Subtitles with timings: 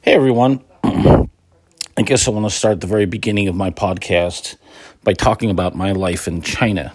[0.00, 0.62] Hey everyone.
[0.84, 4.54] I guess I want to start the very beginning of my podcast
[5.02, 6.94] by talking about my life in China.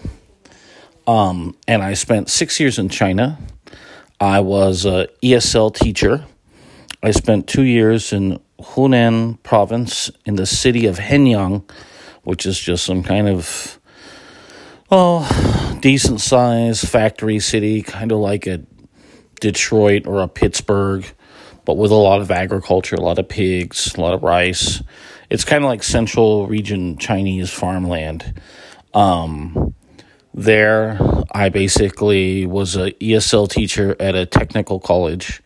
[1.05, 3.37] Um, and I spent six years in China.
[4.21, 6.23] I was a ESL teacher.
[7.03, 11.69] I spent two years in Hunan province in the city of Hengyang,
[12.23, 13.81] which is just some kind of
[14.89, 18.61] oh decent size factory city, kind of like a
[19.41, 21.05] Detroit or a Pittsburgh
[21.65, 24.81] but with a lot of agriculture, a lot of pigs, a lot of rice.
[25.29, 28.41] It's kind of like central region Chinese farmland.
[28.93, 29.73] Um,
[30.33, 30.99] there,
[31.31, 35.41] I basically was a ESL teacher at a technical college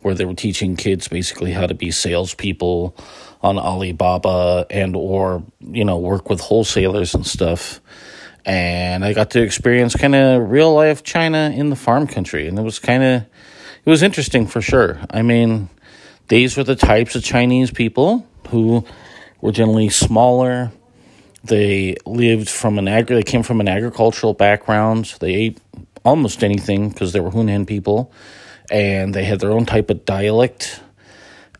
[0.00, 2.96] where they were teaching kids basically how to be salespeople
[3.40, 7.80] on Alibaba and or you know work with wholesalers and stuff.
[8.44, 12.58] And I got to experience kind of real life China in the farm country, and
[12.58, 13.24] it was kind of
[13.84, 15.00] it was interesting for sure.
[15.10, 15.68] I mean,
[16.28, 18.84] these were the types of Chinese people who
[19.40, 20.70] were generally smaller.
[21.44, 25.14] They lived from an agri- they came from an agricultural background.
[25.20, 25.58] They ate
[26.04, 28.12] almost anything because they were Hunan people,
[28.70, 30.80] and they had their own type of dialect.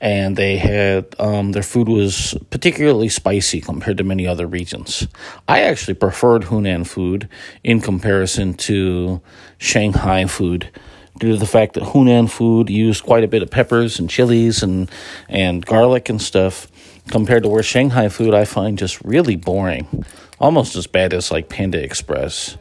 [0.00, 5.06] And they had um, their food was particularly spicy compared to many other regions.
[5.46, 7.28] I actually preferred Hunan food
[7.62, 9.20] in comparison to
[9.58, 10.70] Shanghai food
[11.18, 14.62] due to the fact that Hunan food used quite a bit of peppers and chilies
[14.62, 14.90] and
[15.28, 16.68] and garlic and stuff
[17.08, 20.04] compared to where Shanghai food I find just really boring,
[20.38, 22.56] almost as bad as like Panda Express.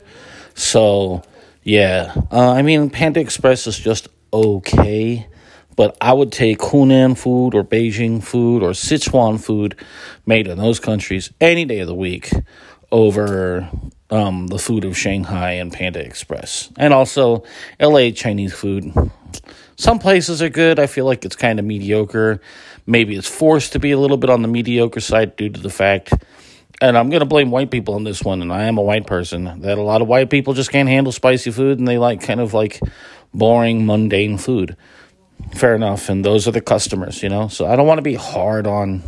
[0.56, 1.24] So,
[1.64, 5.28] yeah, uh, I mean Panda Express is just okay,
[5.76, 9.76] but I would take Hunan food or Beijing food or Sichuan food
[10.26, 12.32] made in those countries any day of the week
[12.92, 13.70] over
[14.12, 16.70] um, the food of Shanghai and Panda Express.
[16.78, 17.44] And also
[17.80, 18.94] LA Chinese food.
[19.78, 20.80] Some places are good.
[20.80, 22.42] I feel like it's kind of mediocre.
[22.86, 25.70] Maybe it's forced to be a little bit on the mediocre side due to the
[25.70, 26.14] fact,
[26.82, 29.08] and I'm going to blame white people on this one, and I am a white
[29.08, 32.22] person, that a lot of white people just can't handle spicy food and they like
[32.22, 32.80] kind of like
[33.34, 34.76] boring, mundane food.
[35.56, 36.10] Fair enough.
[36.10, 37.48] And those are the customers, you know?
[37.48, 39.04] So I don't want to be hard on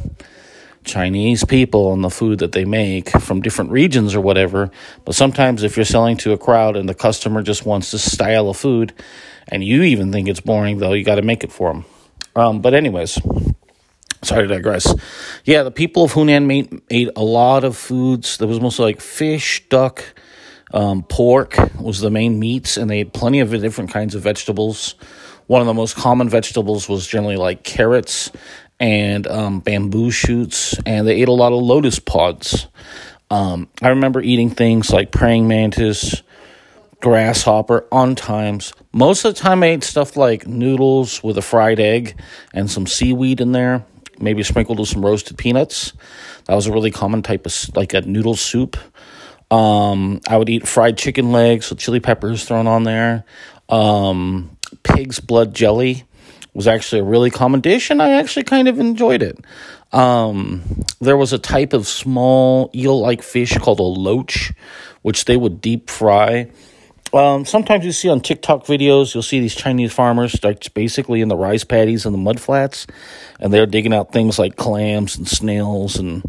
[0.83, 4.71] Chinese people and the food that they make from different regions or whatever.
[5.05, 8.49] But sometimes, if you're selling to a crowd and the customer just wants this style
[8.49, 8.93] of food,
[9.47, 11.85] and you even think it's boring, though, you got to make it for them.
[12.35, 13.19] Um, but, anyways,
[14.23, 14.93] sorry to digress.
[15.45, 18.37] Yeah, the people of Hunan made, ate a lot of foods.
[18.37, 20.03] There was mostly like fish, duck,
[20.73, 24.95] um, pork was the main meats, and they ate plenty of different kinds of vegetables.
[25.47, 28.31] One of the most common vegetables was generally like carrots
[28.79, 32.67] and um, bamboo shoots, and they ate a lot of lotus pods.
[33.29, 36.21] Um, I remember eating things like praying mantis,
[37.01, 38.73] grasshopper on times.
[38.91, 42.19] Most of the time, I ate stuff like noodles with a fried egg
[42.53, 43.85] and some seaweed in there,
[44.19, 45.93] maybe sprinkled with some roasted peanuts.
[46.45, 48.77] That was a really common type of like a noodle soup.
[49.49, 53.25] Um, I would eat fried chicken legs with chili peppers thrown on there.
[53.69, 56.03] Um, pig's blood jelly
[56.53, 59.39] was actually a really common dish, and I actually kind of enjoyed it.
[59.91, 60.63] Um,
[60.99, 64.51] there was a type of small eel like fish called a loach,
[65.01, 66.49] which they would deep fry.
[67.13, 71.27] Um, sometimes you see on TikTok videos, you'll see these Chinese farmers like basically in
[71.27, 72.87] the rice paddies and the mud flats,
[73.39, 76.23] and they're digging out things like clams and snails and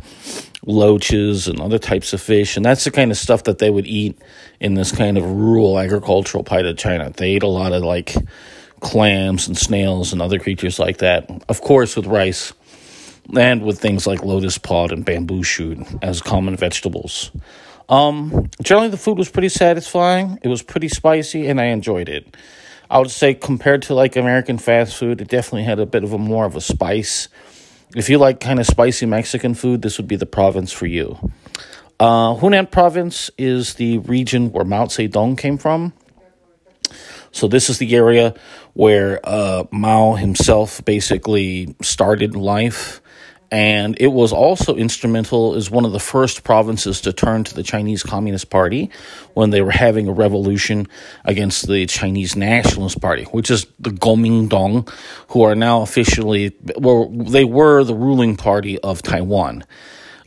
[0.67, 3.87] loaches and other types of fish, and that's the kind of stuff that they would
[3.87, 4.19] eat
[4.61, 7.11] in this kind of rural agricultural part of China.
[7.11, 8.15] They ate a lot of like
[8.85, 11.29] clams and snails and other creatures like that.
[11.49, 12.53] Of course, with rice
[13.35, 17.33] and with things like lotus pod and bamboo shoot as common vegetables.
[17.89, 20.39] Um, generally, the food was pretty satisfying.
[20.43, 22.37] It was pretty spicy, and I enjoyed it.
[22.91, 26.13] I would say compared to like American fast food, it definitely had a bit of
[26.13, 27.29] a more of a spice.
[27.97, 31.19] If you like kind of spicy Mexican food, this would be the province for you.
[31.99, 35.93] Uh, Hunan province is the region where Mao Zedong came from.
[37.35, 38.33] So this is the area
[38.75, 43.03] where uh, Mao himself basically started life.
[43.51, 47.65] And it was also instrumental as one of the first provinces to turn to the
[47.65, 48.89] Chinese Communist Party
[49.35, 50.87] when they were having a revolution
[51.25, 54.89] against the Chinese Nationalist Party, which is the Kuomintang,
[55.29, 59.65] who are now officially, well, they were the ruling party of Taiwan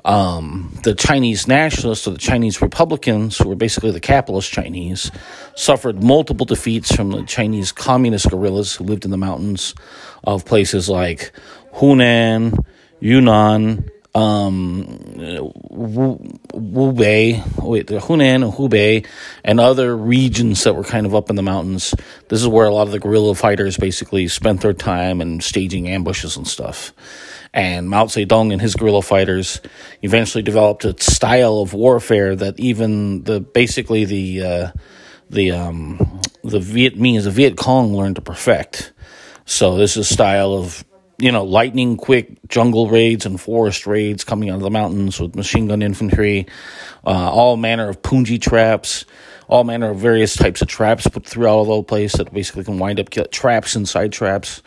[0.07, 5.11] um, the Chinese nationalists or the Chinese Republicans, who were basically the capitalist Chinese,
[5.53, 9.75] suffered multiple defeats from the Chinese communist guerrillas who lived in the mountains
[10.23, 11.33] of places like
[11.73, 12.65] Hunan,
[13.01, 14.85] Yunnan, um,
[16.53, 19.05] Hubei, wait, Hunan, Hubei,
[19.43, 21.93] and other regions that were kind of up in the mountains.
[22.29, 25.89] This is where a lot of the guerrilla fighters basically spent their time and staging
[25.89, 26.93] ambushes and stuff.
[27.57, 29.61] And Mao Zedong and his guerrilla fighters
[30.03, 34.71] eventually developed a style of warfare that even the basically the uh,
[35.31, 38.93] the um, the Vietnamese, the Viet Cong learned to perfect.
[39.45, 40.85] So this is a style of
[41.17, 45.35] you know, lightning quick jungle raids and forest raids coming out of the mountains with
[45.35, 46.45] machine gun infantry,
[47.07, 49.03] uh, all manner of punji traps,
[49.47, 52.77] all manner of various types of traps put throughout all the place that basically can
[52.77, 54.61] wind up traps inside traps.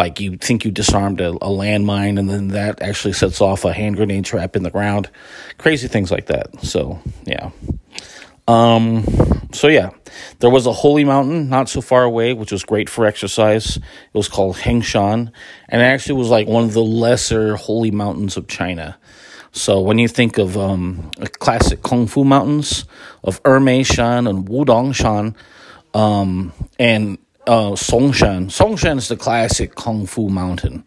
[0.00, 3.72] Like you think you disarmed a, a landmine and then that actually sets off a
[3.74, 5.10] hand grenade trap in the ground.
[5.58, 6.64] Crazy things like that.
[6.64, 7.50] So, yeah.
[8.48, 9.04] Um,
[9.52, 9.90] so yeah,
[10.38, 13.76] there was a holy mountain not so far away, which was great for exercise.
[13.76, 13.82] It
[14.14, 15.32] was called Hengshan,
[15.68, 18.96] and it actually was like one of the lesser holy mountains of China.
[19.52, 21.10] So when you think of um,
[21.40, 22.86] classic kung fu mountains
[23.22, 25.34] of Ermeishan and Wudongshan,
[25.92, 30.84] um, and uh, Songshan, Songshan is the classic kung fu mountain,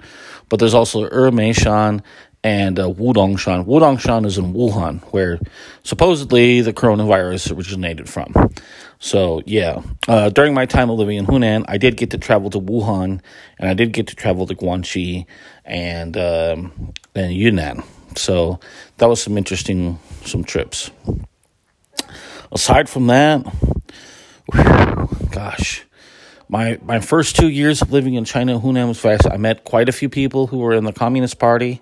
[0.49, 2.01] but there's also Ermeishan
[2.43, 3.65] and uh, Wudongshan.
[3.65, 5.39] Wudongshan is in Wuhan, where
[5.83, 8.33] supposedly the coronavirus originated from.
[8.99, 12.49] So, yeah, uh, during my time of living in Hunan, I did get to travel
[12.51, 13.21] to Wuhan,
[13.57, 15.25] and I did get to travel to Guangxi
[15.65, 17.83] and, um, and Yunnan.
[18.15, 18.59] So,
[18.97, 20.91] that was some interesting, some trips.
[22.51, 23.41] Aside from that,
[24.51, 25.85] whew, gosh,
[26.53, 29.25] my my first two years of living in China, Hunan was fast.
[29.25, 31.81] I met quite a few people who were in the Communist Party.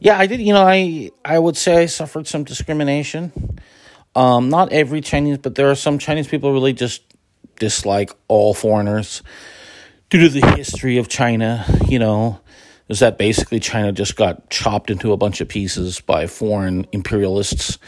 [0.00, 0.40] Yeah, I did.
[0.40, 3.60] You know, I I would say I suffered some discrimination.
[4.16, 7.02] Um, not every Chinese, but there are some Chinese people who really just
[7.60, 9.22] dislike all foreigners
[10.10, 11.64] due to the history of China.
[11.86, 12.40] You know,
[12.88, 17.78] is that basically China just got chopped into a bunch of pieces by foreign imperialists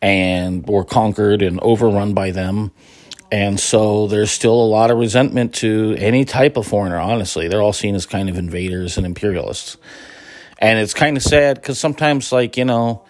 [0.00, 2.72] and were conquered and overrun by them
[3.34, 7.48] and so there's still a lot of resentment to any type of foreigner, honestly.
[7.48, 9.76] They're all seen as kind of invaders and imperialists.
[10.60, 13.04] And it's kind of sad because sometimes, like, you know,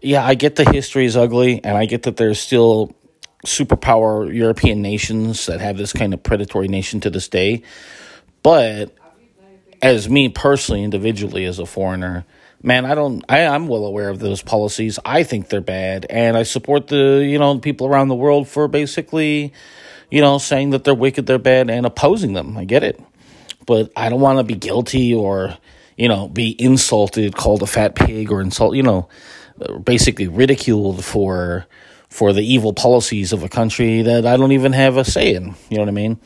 [0.00, 2.96] yeah, I get the history is ugly, and I get that there's still
[3.44, 7.62] superpower European nations that have this kind of predatory nation to this day.
[8.42, 8.96] But
[9.82, 12.24] as me personally, individually, as a foreigner,
[12.62, 13.24] man, I don't.
[13.28, 14.98] I, I'm well aware of those policies.
[15.04, 18.68] I think they're bad, and I support the you know people around the world for
[18.68, 19.52] basically,
[20.10, 22.56] you know, saying that they're wicked, they're bad, and opposing them.
[22.56, 23.00] I get it,
[23.66, 25.56] but I don't want to be guilty or
[25.96, 28.74] you know be insulted, called a fat pig, or insult.
[28.74, 29.08] You know,
[29.82, 31.66] basically ridiculed for
[32.08, 35.54] for the evil policies of a country that I don't even have a say in.
[35.68, 36.20] You know what I mean?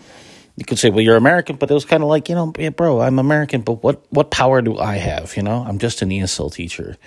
[0.60, 2.68] You could say, well, you're American, but it was kind of like, you know, yeah,
[2.68, 5.34] bro, I'm American, but what, what power do I have?
[5.34, 6.98] You know, I'm just an ESL teacher.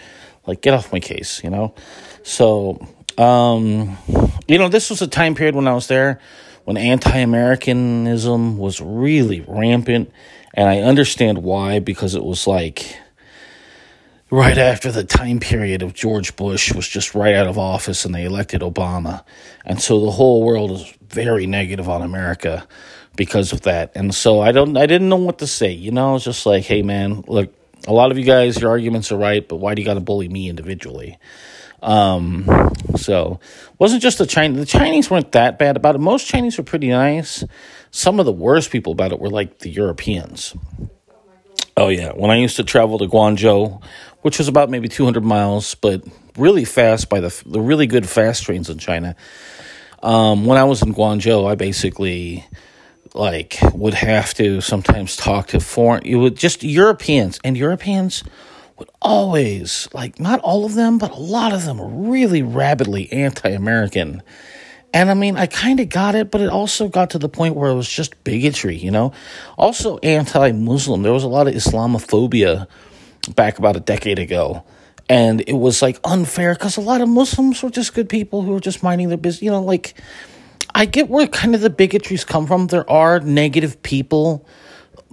[0.48, 1.76] Like, get off my case, you know?
[2.24, 2.84] So,
[3.16, 3.96] um,
[4.48, 6.20] you know, this was a time period when I was there
[6.64, 10.12] when anti Americanism was really rampant.
[10.56, 12.98] And I understand why, because it was like
[14.32, 18.16] right after the time period of George Bush was just right out of office and
[18.16, 19.24] they elected Obama.
[19.64, 22.68] And so the whole world is very negative on America
[23.16, 23.92] because of that.
[23.96, 25.72] And so I don't I didn't know what to say.
[25.72, 27.54] You know, it's just like, hey man, look,
[27.88, 30.00] a lot of you guys, your arguments are right, but why do you got to
[30.00, 31.18] bully me individually?
[31.82, 32.46] Um,
[32.96, 33.42] so
[33.78, 34.60] wasn't just the Chinese.
[34.60, 36.00] The Chinese weren't that bad about it.
[36.00, 37.44] Most Chinese were pretty nice.
[37.92, 40.56] Some of the worst people about it were like the Europeans.
[41.76, 43.84] Oh yeah, when I used to travel to Guangzhou,
[44.22, 46.04] which was about maybe 200 miles, but
[46.38, 49.16] really fast by the the really good fast trains in China.
[50.02, 52.46] Um, when I was in Guangzhou, I basically
[53.14, 58.24] like would have to sometimes talk to foreign you would just Europeans and Europeans
[58.78, 64.22] would always like not all of them but a lot of them really rabidly anti-American.
[64.94, 67.56] And I mean, I kind of got it, but it also got to the point
[67.56, 69.12] where it was just bigotry, you know?
[69.58, 71.02] Also anti Muslim.
[71.02, 72.68] There was a lot of Islamophobia
[73.36, 74.64] back about a decade ago.
[75.10, 78.52] And it was like unfair because a lot of Muslims were just good people who
[78.52, 79.96] were just minding their business, you know, like
[80.76, 82.68] I get where kind of the bigotries come from.
[82.68, 84.48] There are negative people,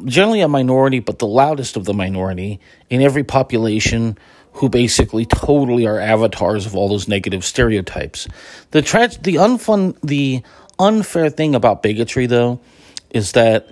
[0.05, 4.17] generally a minority, but the loudest of the minority in every population
[4.55, 8.27] who basically totally are avatars of all those negative stereotypes.
[8.71, 10.43] The tra- the unfun the
[10.79, 12.61] unfair thing about bigotry though
[13.11, 13.69] is that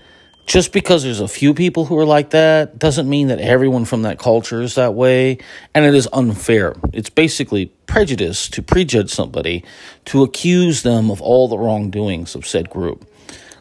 [0.46, 4.02] just because there's a few people who are like that doesn't mean that everyone from
[4.02, 5.38] that culture is that way
[5.74, 9.64] and it is unfair it's basically prejudice to prejudge somebody
[10.04, 13.10] to accuse them of all the wrongdoings of said group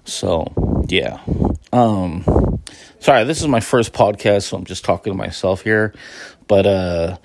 [0.05, 0.45] so
[0.87, 1.19] yeah
[1.73, 2.23] um
[2.99, 5.93] sorry this is my first podcast so i'm just talking to myself here
[6.47, 7.17] but uh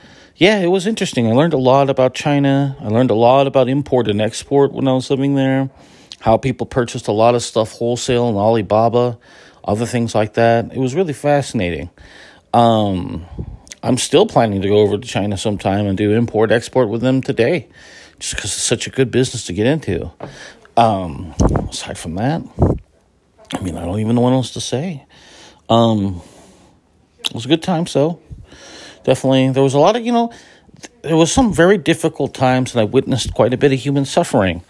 [0.42, 1.28] yeah, it was interesting.
[1.28, 2.76] I learned a lot about China.
[2.80, 5.70] I learned a lot about import and export when I was living there,
[6.18, 9.18] how people purchased a lot of stuff wholesale in Alibaba,
[9.62, 10.72] other things like that.
[10.72, 11.90] It was really fascinating.
[12.52, 13.24] Um,
[13.82, 17.20] I'm still planning to go over to China sometime and do import export with them
[17.20, 17.68] today,
[18.18, 20.10] just because it's such a good business to get into.
[20.76, 21.34] Um,
[21.68, 22.42] aside from that,
[23.54, 25.04] I mean, I don't even know what else to say.
[25.68, 26.22] Um,
[27.24, 28.20] it was a good time, so
[29.04, 30.32] definitely there was a lot of you know
[31.02, 34.62] there was some very difficult times and I witnessed quite a bit of human suffering.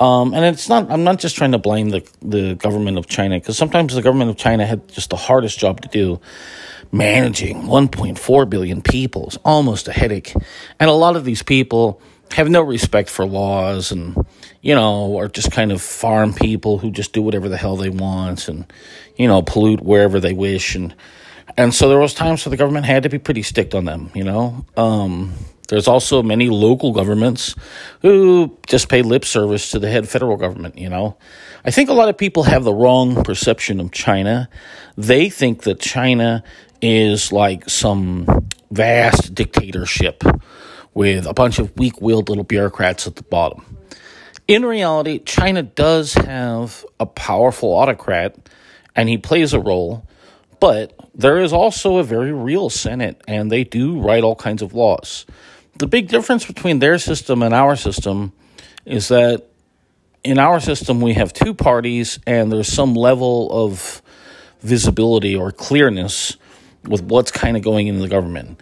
[0.00, 0.90] Um, and it's not.
[0.90, 4.30] I'm not just trying to blame the the government of China because sometimes the government
[4.30, 6.20] of China had just the hardest job to do.
[6.94, 10.32] Managing 1.4 billion people is almost a headache,
[10.78, 12.00] and a lot of these people
[12.32, 14.16] have no respect for laws and
[14.62, 17.90] you know are just kind of farm people who just do whatever the hell they
[17.90, 18.72] want and
[19.16, 20.94] you know pollute wherever they wish and
[21.56, 24.10] and so there was times where the government had to be pretty strict on them,
[24.14, 24.64] you know.
[24.76, 25.34] Um,
[25.68, 27.54] there's also many local governments
[28.02, 31.16] who just pay lip service to the head federal government, you know.
[31.64, 34.48] I think a lot of people have the wrong perception of China.
[34.96, 36.42] They think that China
[36.84, 40.22] is like some vast dictatorship
[40.92, 43.78] with a bunch of weak willed little bureaucrats at the bottom.
[44.46, 48.36] In reality, China does have a powerful autocrat,
[48.94, 50.06] and he plays a role
[50.64, 54.72] but there is also a very real Senate, and they do write all kinds of
[54.72, 55.26] laws.
[55.76, 58.32] The big difference between their system and our system
[58.86, 59.44] is that
[60.22, 64.00] in our system we have two parties, and there's some level of
[64.62, 66.38] visibility or clearness
[66.88, 68.60] with what's kind of going in the government.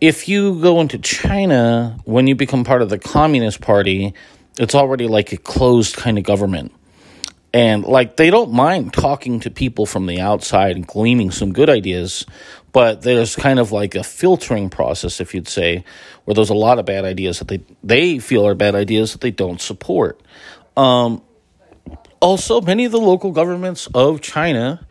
[0.00, 4.14] If you go into China, when you become part of the Communist Party,
[4.58, 6.72] it's already like a closed kind of government
[7.54, 11.70] and like they don't mind talking to people from the outside and gleaning some good
[11.70, 12.26] ideas
[12.72, 15.84] but there's kind of like a filtering process if you'd say
[16.24, 19.20] where there's a lot of bad ideas that they they feel are bad ideas that
[19.20, 20.20] they don't support
[20.76, 21.22] um,
[22.20, 24.84] also many of the local governments of china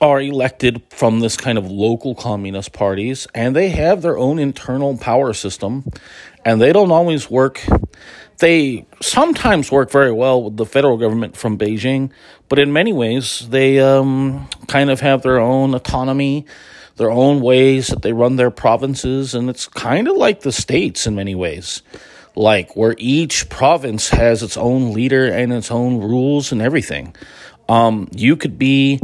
[0.00, 4.96] are elected from this kind of local communist parties and they have their own internal
[4.96, 5.84] power system
[6.44, 7.62] and they don't always work
[8.40, 12.10] they sometimes work very well with the federal government from Beijing,
[12.48, 16.46] but in many ways, they um, kind of have their own autonomy,
[16.96, 21.06] their own ways that they run their provinces, and it's kind of like the states
[21.06, 21.82] in many ways.
[22.34, 27.14] Like where each province has its own leader and its own rules and everything.
[27.68, 29.00] Um, you could be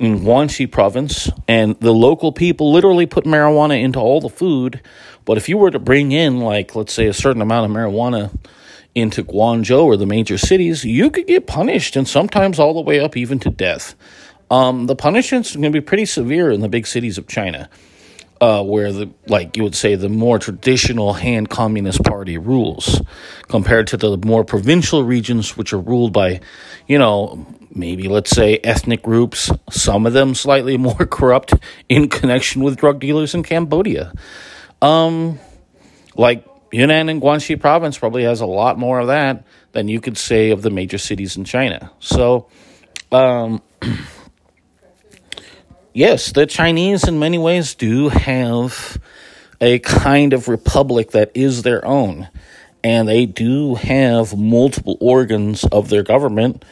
[0.00, 4.80] in Guangxi province, and the local people literally put marijuana into all the food.
[5.26, 8.36] But if you were to bring in, like, let's say, a certain amount of marijuana
[8.94, 12.98] into Guangzhou or the major cities, you could get punished and sometimes all the way
[12.98, 13.94] up even to death.
[14.50, 17.68] Um, the punishments are going to be pretty severe in the big cities of China,
[18.40, 23.02] uh, where the like you would say the more traditional Han Communist Party rules,
[23.48, 26.40] compared to the more provincial regions which are ruled by,
[26.88, 31.54] you know, maybe let's say ethnic groups, some of them slightly more corrupt
[31.88, 34.12] in connection with drug dealers in Cambodia.
[34.82, 35.38] Um,
[36.16, 40.16] like Yunnan and Guangxi province probably has a lot more of that than you could
[40.16, 41.90] say of the major cities in China.
[42.00, 42.48] So,
[43.12, 43.62] um,
[45.92, 49.00] yes, the Chinese in many ways do have
[49.60, 52.28] a kind of republic that is their own.
[52.82, 56.64] And they do have multiple organs of their government.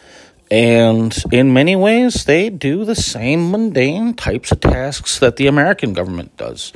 [0.50, 5.92] And in many ways, they do the same mundane types of tasks that the American
[5.92, 6.72] government does.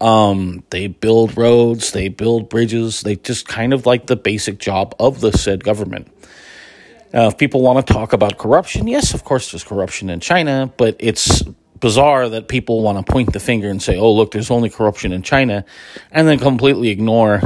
[0.00, 4.94] Um, they build roads, they build bridges, they just kind of like the basic job
[4.98, 6.10] of the said government.
[7.12, 10.72] Now, if people want to talk about corruption, yes, of course, there's corruption in China,
[10.76, 11.42] but it's
[11.80, 15.12] bizarre that people want to point the finger and say, oh, look, there's only corruption
[15.12, 15.64] in China,
[16.12, 17.42] and then completely ignore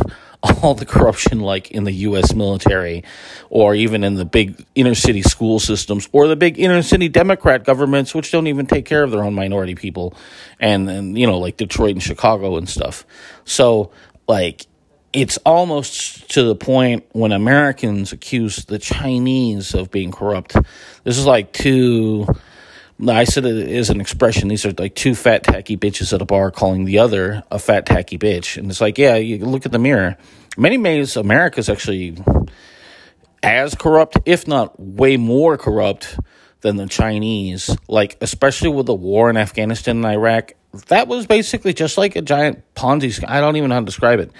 [0.62, 3.04] all the corruption like in the US military
[3.50, 7.64] or even in the big inner city school systems or the big inner city democrat
[7.64, 10.14] governments which don't even take care of their own minority people
[10.60, 13.04] and and you know like Detroit and Chicago and stuff.
[13.44, 13.90] So
[14.28, 14.66] like
[15.12, 20.56] it's almost to the point when Americans accuse the Chinese of being corrupt.
[21.04, 22.26] This is like two
[23.08, 24.48] I said it is an expression.
[24.48, 27.86] These are like two fat tacky bitches at a bar calling the other a fat
[27.86, 30.16] tacky bitch, and it's like, yeah, you look at the mirror.
[30.56, 32.16] Many ways, America is actually
[33.42, 36.18] as corrupt, if not way more corrupt,
[36.60, 37.76] than the Chinese.
[37.88, 40.52] Like especially with the war in Afghanistan and Iraq,
[40.88, 43.24] that was basically just like a giant Ponzi.
[43.26, 44.30] I don't even know how to describe it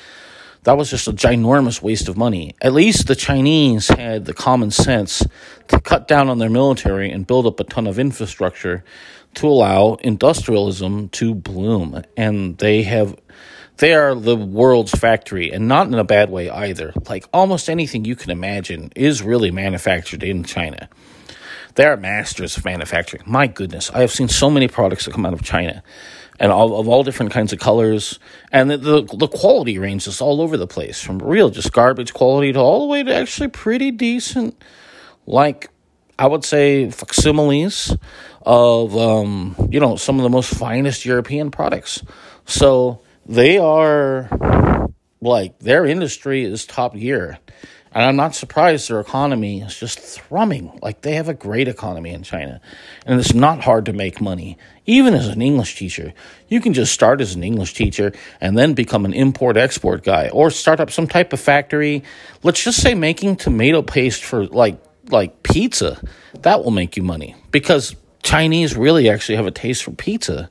[0.65, 2.55] that was just a ginormous waste of money.
[2.61, 5.23] At least the Chinese had the common sense
[5.69, 8.85] to cut down on their military and build up a ton of infrastructure
[9.35, 12.03] to allow industrialism to bloom.
[12.17, 13.17] And they have
[13.77, 16.93] they are the world's factory, and not in a bad way either.
[17.09, 20.89] Like almost anything you can imagine is really manufactured in China.
[21.75, 23.25] They are masters of manufacturing.
[23.27, 25.83] My goodness, I have seen so many products that come out of China,
[26.41, 28.19] and all of all different kinds of colors,
[28.53, 32.13] and the, the the quality range is all over the place, from real just garbage
[32.13, 34.61] quality to all the way to actually pretty decent,
[35.27, 35.71] like
[36.19, 37.97] I would say facsimiles
[38.43, 42.03] of um, you know some of the most finest European products.
[42.47, 44.29] So they are
[45.21, 47.39] like their industry is top gear.
[47.95, 50.77] And I'm not surprised their economy is just thrumming.
[50.83, 52.61] Like they have a great economy in China.
[53.07, 54.59] And it's not hard to make money.
[54.85, 56.13] Even as an English teacher,
[56.49, 60.29] you can just start as an English teacher and then become an import export guy
[60.31, 62.03] or start up some type of factory.
[62.43, 66.03] Let's just say making tomato paste for like like pizza.
[66.41, 70.49] That will make you money because Chinese really actually have a taste for pizza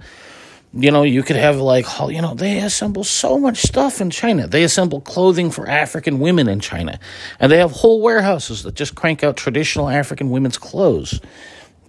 [0.74, 4.48] you know, you could have like, you know, they assemble so much stuff in China.
[4.48, 7.00] They assemble clothing for African women in China.
[7.40, 11.22] And they have whole warehouses that just crank out traditional African women's clothes.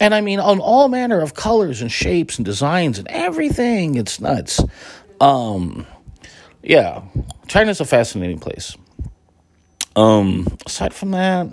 [0.00, 3.94] And I mean, on all manner of colors and shapes and designs and everything.
[3.94, 4.62] It's nuts.
[5.18, 5.86] Um,
[6.62, 7.02] yeah,
[7.46, 8.76] China's a fascinating place.
[9.96, 11.46] Um, aside from that,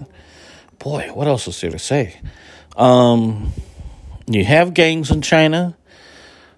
[0.79, 2.19] boy, what else is there to say?
[2.75, 3.53] Um,
[4.27, 5.77] you have gangs in China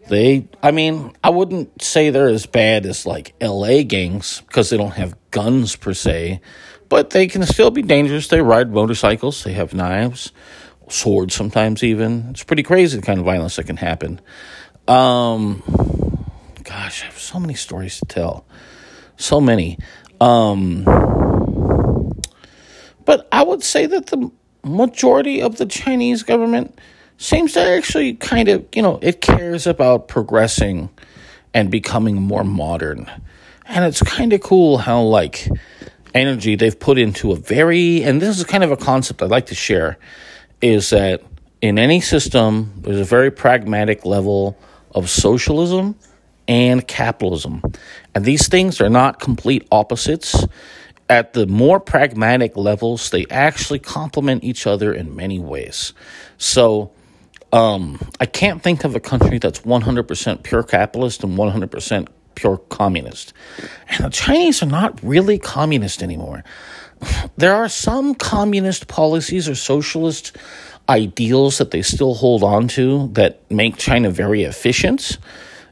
[0.07, 4.77] they, I mean, I wouldn't say they're as bad as like LA gangs because they
[4.77, 6.41] don't have guns per se,
[6.89, 8.27] but they can still be dangerous.
[8.27, 10.31] They ride motorcycles, they have knives,
[10.89, 12.27] swords sometimes even.
[12.31, 14.19] It's pretty crazy the kind of violence that can happen.
[14.87, 15.63] Um,
[16.63, 18.45] gosh, I have so many stories to tell.
[19.15, 19.79] So many.
[20.19, 20.83] Um,
[23.05, 24.31] but I would say that the
[24.63, 26.79] majority of the Chinese government
[27.17, 30.89] seems to actually kind of, you know, it cares about progressing
[31.53, 33.09] and becoming more modern.
[33.65, 35.47] And it's kind of cool how, like,
[36.13, 39.47] energy they've put into a very, and this is kind of a concept I'd like
[39.47, 39.97] to share,
[40.61, 41.23] is that
[41.61, 44.57] in any system, there's a very pragmatic level
[44.91, 45.95] of socialism
[46.47, 47.61] and capitalism.
[48.13, 50.45] And these things are not complete opposites.
[51.09, 55.93] At the more pragmatic levels, they actually complement each other in many ways.
[56.37, 56.91] So,
[57.53, 63.31] um, I can't think of a country that's 100% pure capitalist and 100% pure communist.
[63.89, 66.43] And the Chinese are not really communist anymore.
[67.37, 70.35] There are some communist policies or socialist
[70.89, 75.19] ideals that they still hold on to that make China very efficient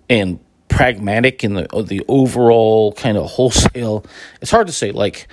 [0.08, 4.06] and pragmatic in the the overall kind of wholesale.
[4.42, 4.92] It's hard to say.
[4.92, 5.28] Like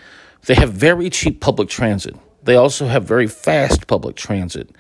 [0.46, 2.16] they have very cheap public transit.
[2.42, 4.74] They also have very fast public transit.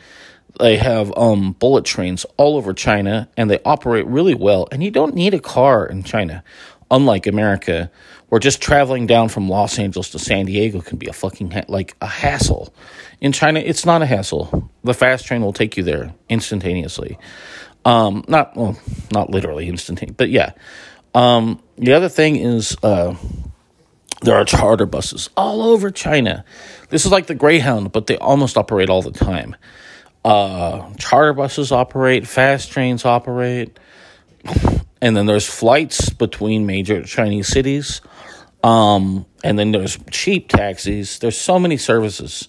[0.58, 4.66] They have um, bullet trains all over China and they operate really well.
[4.72, 6.42] And you don't need a car in China,
[6.90, 7.90] unlike America,
[8.28, 11.64] where just traveling down from Los Angeles to San Diego can be a fucking ha-
[11.68, 12.74] like a hassle.
[13.20, 14.70] In China, it's not a hassle.
[14.84, 17.18] The fast train will take you there instantaneously.
[17.84, 18.78] Um, not well,
[19.12, 20.52] not literally instantaneous, but yeah.
[21.14, 23.16] Um, the other thing is uh,
[24.22, 26.44] there are charter buses all over China.
[26.90, 29.56] This is like the Greyhound, but they almost operate all the time.
[30.24, 33.78] Uh, charter buses operate, fast trains operate,
[35.00, 38.00] and then there's flights between major Chinese cities.
[38.62, 41.18] Um, and then there's cheap taxis.
[41.20, 42.48] There's so many services.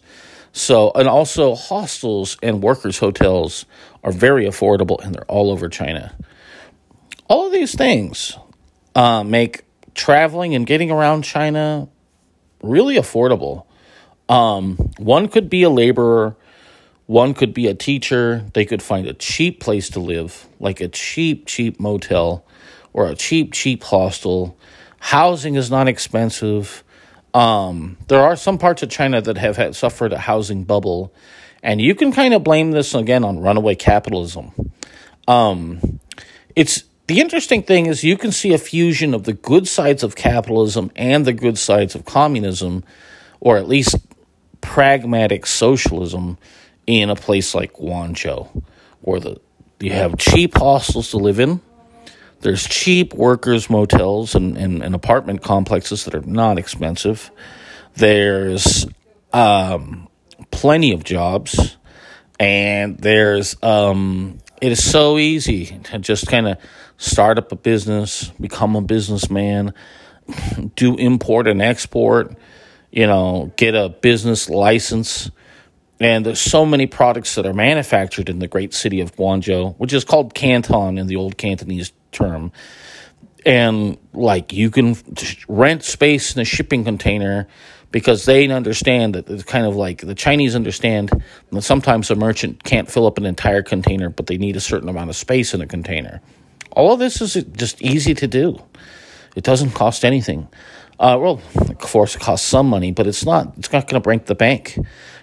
[0.52, 3.66] So, and also hostels and workers' hotels
[4.04, 6.16] are very affordable and they're all over China.
[7.28, 8.36] All of these things
[8.96, 11.88] uh, make traveling and getting around China
[12.64, 13.66] really affordable.
[14.28, 16.36] Um, one could be a laborer
[17.10, 18.46] one could be a teacher.
[18.54, 22.46] They could find a cheap place to live, like a cheap, cheap motel
[22.94, 24.56] or a cheap, cheap hostel.
[25.00, 26.84] Housing is not expensive.
[27.34, 31.12] Um, there are some parts of China that have had, suffered a housing bubble,
[31.64, 34.52] and you can kind of blame this again on runaway capitalism.
[35.28, 36.00] Um,
[36.56, 40.16] it's the interesting thing is you can see a fusion of the good sides of
[40.16, 42.84] capitalism and the good sides of communism,
[43.40, 43.96] or at least
[44.62, 46.38] pragmatic socialism
[46.90, 48.64] in a place like Guangzhou,
[49.02, 49.40] where the
[49.80, 51.62] you have cheap hostels to live in.
[52.42, 57.32] There's cheap workers' motels and, and, and apartment complexes that are not expensive.
[57.96, 58.88] There's
[59.32, 60.08] um,
[60.52, 61.78] plenty of jobs,
[62.40, 66.58] and there's um, it is so easy to just kind of
[66.98, 69.74] start up a business, become a businessman,
[70.76, 72.36] do import and export,
[72.92, 75.30] you know, get a business license
[76.00, 79.94] and there's so many products that are manufactured in the great city of Guangzhou, which
[79.94, 82.52] is called Canton in the old Cantonese term.
[83.46, 84.96] And like you can
[85.48, 87.48] rent space in a shipping container
[87.92, 91.12] because they understand that it's kind of like the Chinese understand
[91.52, 94.90] that sometimes a merchant can't fill up an entire container, but they need a certain
[94.90, 96.22] amount of space in a container.
[96.72, 98.62] All of this is just easy to do.
[99.36, 100.48] It doesn't cost anything.
[101.00, 103.54] Uh, well, of course, it costs some money, but it's not.
[103.58, 104.78] It's not going to break the bank.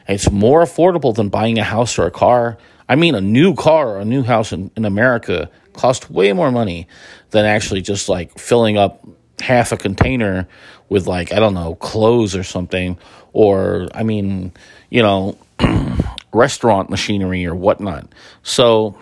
[0.09, 2.59] It's more affordable than buying a house or a car.
[2.89, 6.51] I mean, a new car or a new house in, in America costs way more
[6.51, 6.89] money
[7.31, 9.07] than actually just like filling up
[9.41, 10.49] half a container
[10.89, 12.99] with like I don't know clothes or something,
[13.33, 14.53] or I mean,
[14.91, 15.37] you know,
[16.33, 18.09] restaurant machinery or whatnot.
[18.43, 18.97] So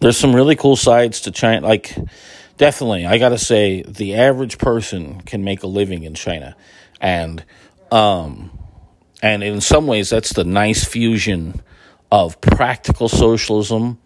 [0.00, 1.66] there's some really cool sides to China.
[1.66, 1.96] Like,
[2.58, 6.54] definitely, I gotta say, the average person can make a living in China,
[7.00, 7.44] and
[7.90, 8.50] um,
[9.26, 11.60] and in some ways, that's the nice fusion
[12.12, 13.98] of practical socialism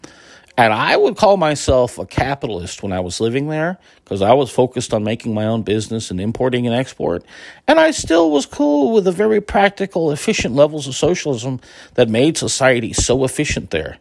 [0.60, 4.50] and I would call myself a capitalist when I was living there because I was
[4.50, 7.24] focused on making my own business and importing and export.
[7.66, 11.60] And I still was cool with the very practical, efficient levels of socialism
[11.94, 13.96] that made society so efficient there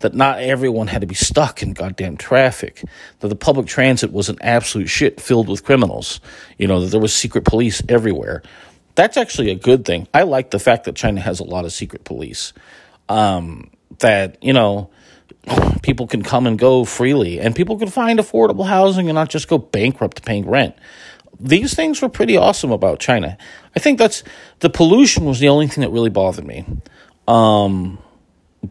[0.00, 2.84] that not everyone had to be stuck in goddamn traffic,
[3.18, 6.20] that the public transit was an absolute shit filled with criminals,
[6.58, 8.40] you know, that there was secret police everywhere.
[8.94, 10.06] That's actually a good thing.
[10.14, 12.52] I like the fact that China has a lot of secret police.
[13.08, 14.90] Um, that, you know,
[15.82, 19.48] people can come and go freely and people can find affordable housing and not just
[19.48, 20.74] go bankrupt paying rent.
[21.38, 23.36] These things were pretty awesome about China.
[23.76, 24.22] I think that's
[24.60, 26.64] the pollution was the only thing that really bothered me.
[27.26, 27.98] Um,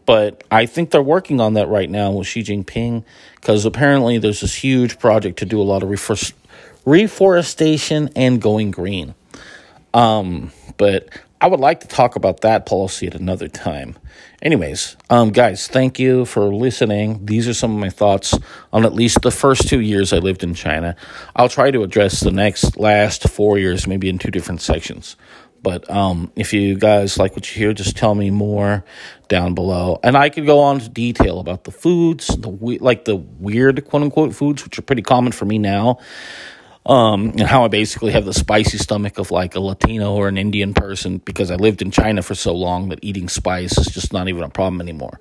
[0.06, 3.04] but I think they're working on that right now with Xi Jinping
[3.36, 5.90] because apparently there's this huge project to do a lot of
[6.84, 9.14] reforestation and going green.
[9.94, 11.08] Um, but
[11.40, 13.96] I would like to talk about that policy at another time.
[14.42, 17.24] Anyways, um, guys, thank you for listening.
[17.26, 18.36] These are some of my thoughts
[18.72, 20.96] on at least the first two years I lived in China.
[21.36, 25.16] I'll try to address the next last four years, maybe in two different sections.
[25.62, 28.84] But um, if you guys like what you hear, just tell me more
[29.28, 33.16] down below, and I could go on to detail about the foods, the like the
[33.16, 35.98] weird quote unquote foods, which are pretty common for me now
[36.86, 40.36] um, and how I basically have the spicy stomach of like a Latino or an
[40.36, 44.12] Indian person because I lived in China for so long that eating spice is just
[44.12, 45.18] not even a problem anymore.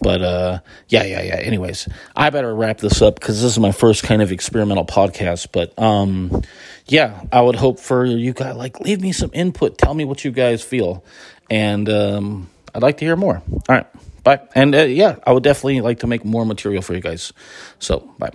[0.00, 1.36] But uh, yeah, yeah, yeah.
[1.36, 5.48] Anyways, I better wrap this up because this is my first kind of experimental podcast.
[5.52, 6.42] But um,
[6.86, 9.78] yeah, I would hope for you guys like leave me some input.
[9.78, 11.04] Tell me what you guys feel,
[11.48, 13.40] and um, I'd like to hear more.
[13.50, 13.86] All right,
[14.24, 14.40] bye.
[14.56, 17.32] And uh, yeah, I would definitely like to make more material for you guys.
[17.78, 18.32] So bye.